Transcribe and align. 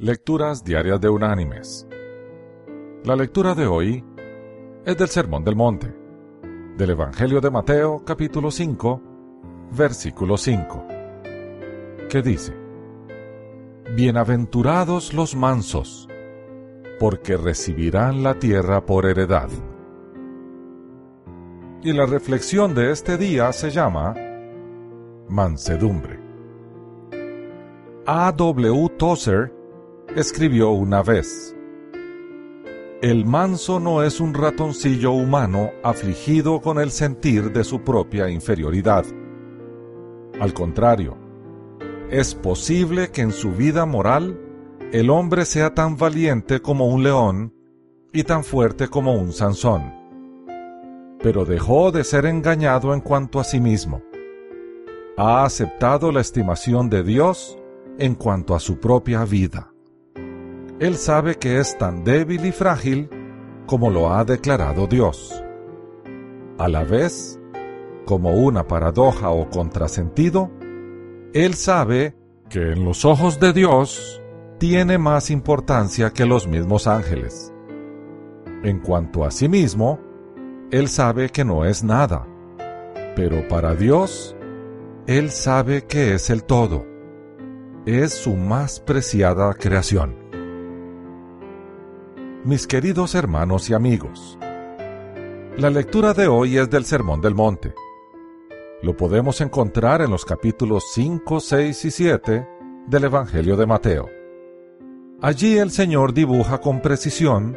Lecturas 0.00 0.62
Diarias 0.62 1.00
de 1.00 1.08
Unánimes. 1.08 1.84
La 3.02 3.16
lectura 3.16 3.56
de 3.56 3.66
hoy 3.66 4.04
es 4.84 4.96
del 4.96 5.08
Sermón 5.08 5.42
del 5.42 5.56
Monte, 5.56 5.92
del 6.76 6.90
Evangelio 6.90 7.40
de 7.40 7.50
Mateo 7.50 8.04
capítulo 8.04 8.52
5, 8.52 9.02
versículo 9.76 10.36
5, 10.36 10.86
que 12.08 12.22
dice, 12.22 12.54
Bienaventurados 13.96 15.14
los 15.14 15.34
mansos, 15.34 16.08
porque 17.00 17.36
recibirán 17.36 18.22
la 18.22 18.34
tierra 18.38 18.86
por 18.86 19.04
heredad. 19.04 19.48
Y 21.82 21.92
la 21.92 22.06
reflexión 22.06 22.72
de 22.72 22.92
este 22.92 23.16
día 23.16 23.50
se 23.50 23.72
llama 23.72 24.14
Mansedumbre. 25.28 26.20
A. 28.06 28.30
W. 28.30 28.90
Tozer 28.96 29.57
escribió 30.16 30.70
una 30.70 31.02
vez, 31.02 31.54
El 33.00 33.24
manso 33.24 33.78
no 33.78 34.02
es 34.02 34.20
un 34.20 34.34
ratoncillo 34.34 35.12
humano 35.12 35.70
afligido 35.84 36.60
con 36.60 36.80
el 36.80 36.90
sentir 36.90 37.52
de 37.52 37.62
su 37.62 37.82
propia 37.82 38.28
inferioridad. 38.28 39.04
Al 40.40 40.52
contrario, 40.52 41.16
es 42.10 42.34
posible 42.34 43.10
que 43.10 43.20
en 43.20 43.32
su 43.32 43.52
vida 43.52 43.86
moral 43.86 44.40
el 44.92 45.10
hombre 45.10 45.44
sea 45.44 45.74
tan 45.74 45.96
valiente 45.96 46.60
como 46.60 46.88
un 46.88 47.04
león 47.04 47.54
y 48.12 48.24
tan 48.24 48.42
fuerte 48.42 48.88
como 48.88 49.14
un 49.14 49.32
Sansón. 49.32 49.94
Pero 51.20 51.44
dejó 51.44 51.92
de 51.92 52.02
ser 52.02 52.26
engañado 52.26 52.94
en 52.94 53.00
cuanto 53.00 53.38
a 53.38 53.44
sí 53.44 53.60
mismo. 53.60 54.02
Ha 55.16 55.44
aceptado 55.44 56.10
la 56.10 56.20
estimación 56.20 56.88
de 56.88 57.02
Dios 57.02 57.58
en 57.98 58.14
cuanto 58.14 58.54
a 58.54 58.60
su 58.60 58.78
propia 58.80 59.24
vida. 59.24 59.67
Él 60.80 60.94
sabe 60.94 61.34
que 61.34 61.58
es 61.58 61.76
tan 61.76 62.04
débil 62.04 62.44
y 62.46 62.52
frágil 62.52 63.10
como 63.66 63.90
lo 63.90 64.14
ha 64.14 64.24
declarado 64.24 64.86
Dios. 64.86 65.42
A 66.56 66.68
la 66.68 66.84
vez, 66.84 67.40
como 68.04 68.34
una 68.34 68.68
paradoja 68.68 69.30
o 69.30 69.50
contrasentido, 69.50 70.52
Él 71.32 71.54
sabe 71.54 72.14
que 72.48 72.72
en 72.72 72.84
los 72.84 73.04
ojos 73.04 73.40
de 73.40 73.52
Dios 73.52 74.22
tiene 74.58 74.98
más 74.98 75.30
importancia 75.30 76.10
que 76.10 76.26
los 76.26 76.46
mismos 76.46 76.86
ángeles. 76.86 77.52
En 78.62 78.78
cuanto 78.78 79.24
a 79.24 79.32
sí 79.32 79.48
mismo, 79.48 79.98
Él 80.70 80.86
sabe 80.86 81.30
que 81.30 81.44
no 81.44 81.64
es 81.64 81.82
nada, 81.82 82.24
pero 83.16 83.48
para 83.48 83.74
Dios, 83.74 84.36
Él 85.08 85.32
sabe 85.32 85.86
que 85.86 86.14
es 86.14 86.30
el 86.30 86.44
todo. 86.44 86.86
Es 87.84 88.12
su 88.12 88.36
más 88.36 88.78
preciada 88.78 89.52
creación 89.54 90.27
mis 92.48 92.66
queridos 92.66 93.14
hermanos 93.14 93.68
y 93.68 93.74
amigos. 93.74 94.38
La 95.58 95.68
lectura 95.68 96.14
de 96.14 96.28
hoy 96.28 96.56
es 96.56 96.70
del 96.70 96.86
Sermón 96.86 97.20
del 97.20 97.34
Monte. 97.34 97.74
Lo 98.80 98.96
podemos 98.96 99.42
encontrar 99.42 100.00
en 100.00 100.10
los 100.10 100.24
capítulos 100.24 100.84
5, 100.94 101.40
6 101.40 101.84
y 101.84 101.90
7 101.90 102.48
del 102.86 103.04
Evangelio 103.04 103.54
de 103.54 103.66
Mateo. 103.66 104.08
Allí 105.20 105.58
el 105.58 105.70
Señor 105.70 106.14
dibuja 106.14 106.58
con 106.58 106.80
precisión 106.80 107.54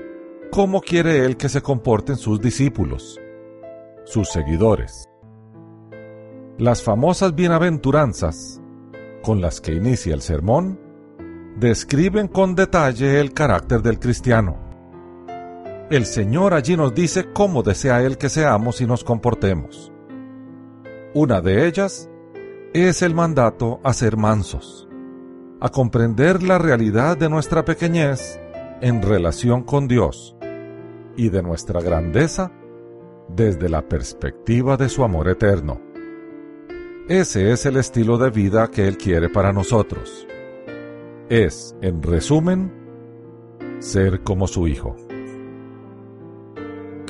cómo 0.51 0.81
quiere 0.81 1.25
Él 1.25 1.37
que 1.37 1.47
se 1.47 1.61
comporten 1.61 2.17
sus 2.17 2.41
discípulos, 2.41 3.17
sus 4.03 4.27
seguidores. 4.27 5.07
Las 6.57 6.83
famosas 6.83 7.33
bienaventuranzas, 7.33 8.61
con 9.23 9.39
las 9.39 9.61
que 9.61 9.71
inicia 9.71 10.13
el 10.13 10.21
sermón, 10.21 10.77
describen 11.55 12.27
con 12.27 12.55
detalle 12.55 13.21
el 13.21 13.31
carácter 13.31 13.81
del 13.81 13.97
cristiano 13.97 14.70
el 15.91 16.05
Señor 16.05 16.53
allí 16.53 16.77
nos 16.77 16.95
dice 16.95 17.33
cómo 17.33 17.63
desea 17.63 18.01
Él 18.01 18.17
que 18.17 18.29
seamos 18.29 18.79
y 18.79 18.87
nos 18.87 19.03
comportemos. 19.03 19.91
Una 21.13 21.41
de 21.41 21.67
ellas 21.67 22.09
es 22.73 23.01
el 23.01 23.13
mandato 23.13 23.81
a 23.83 23.91
ser 23.91 24.15
mansos, 24.15 24.87
a 25.59 25.67
comprender 25.67 26.43
la 26.43 26.57
realidad 26.57 27.17
de 27.17 27.29
nuestra 27.29 27.65
pequeñez 27.65 28.39
en 28.79 29.01
relación 29.01 29.63
con 29.63 29.89
Dios 29.89 30.37
y 31.17 31.27
de 31.27 31.43
nuestra 31.43 31.81
grandeza 31.81 32.53
desde 33.27 33.67
la 33.67 33.81
perspectiva 33.81 34.77
de 34.77 34.87
su 34.87 35.03
amor 35.03 35.27
eterno. 35.27 35.81
Ese 37.09 37.51
es 37.51 37.65
el 37.65 37.75
estilo 37.75 38.17
de 38.17 38.29
vida 38.29 38.69
que 38.69 38.87
Él 38.87 38.97
quiere 38.97 39.27
para 39.27 39.51
nosotros. 39.51 40.25
Es, 41.27 41.75
en 41.81 42.01
resumen, 42.01 42.71
ser 43.79 44.21
como 44.21 44.47
su 44.47 44.69
Hijo. 44.69 44.95